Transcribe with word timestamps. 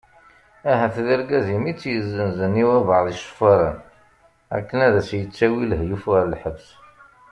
Ahat 0.71 0.95
d 1.05 1.07
argaz-im 1.13 1.63
i 1.71 1.73
tt-yezzenzen 1.73 2.53
i 2.61 2.63
wabɛaḍ 2.69 3.05
iceffaren 3.13 3.77
akken 4.57 4.79
ad 4.87 4.93
as-yettawi 5.01 5.63
lahyuf 5.69 6.03
ɣer 6.13 6.23
lḥebs. 6.33 6.67